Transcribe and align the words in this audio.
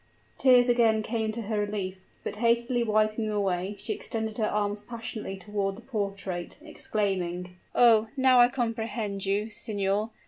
Tears 0.39 0.67
again 0.67 1.03
came 1.03 1.31
to 1.31 1.43
her 1.43 1.59
relief; 1.59 2.07
but 2.23 2.37
hastily 2.37 2.81
wiping 2.83 3.27
them 3.27 3.35
away, 3.35 3.75
she 3.77 3.93
extended 3.93 4.39
her 4.39 4.47
arms 4.47 4.81
passionately 4.81 5.37
toward 5.37 5.75
the 5.75 5.83
portrait, 5.83 6.57
exclaiming, 6.63 7.59
"Oh! 7.75 8.07
now 8.17 8.39
I 8.39 8.47
comprehend 8.47 9.27
you, 9.27 9.51
signor! 9.51 10.09